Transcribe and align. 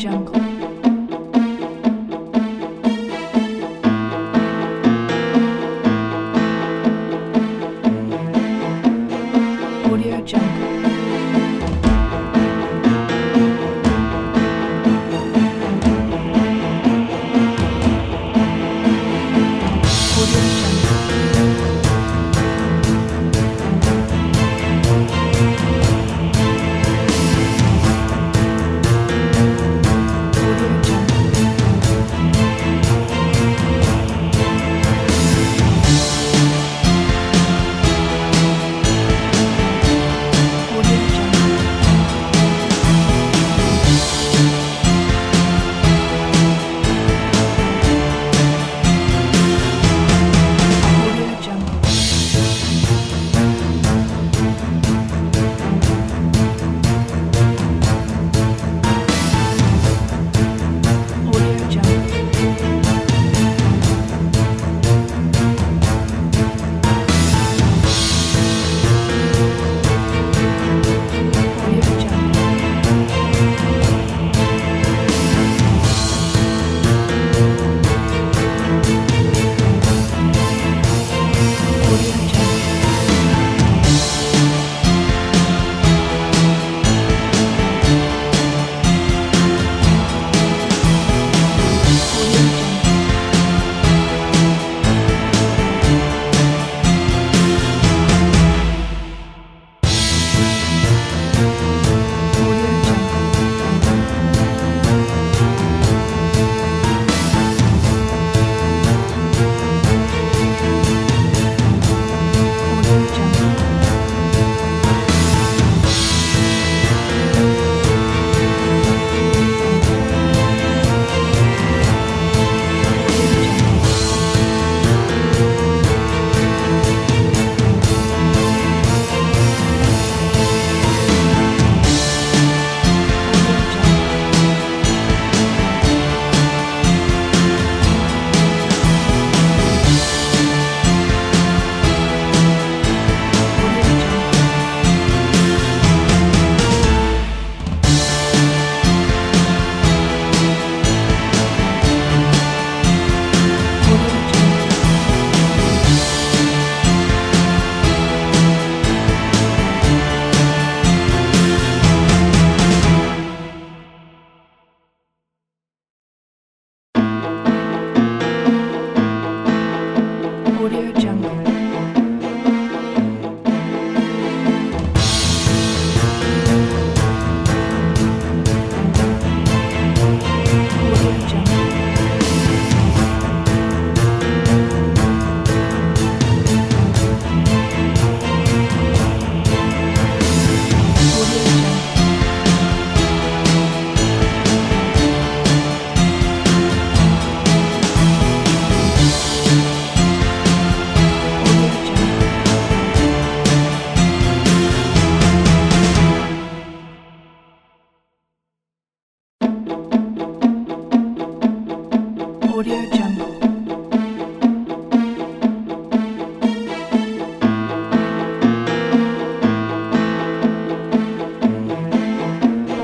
Jungle. 0.00 0.39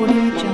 Audio 0.08 0.45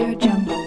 Audio 0.00 0.18
Jungle. 0.18 0.59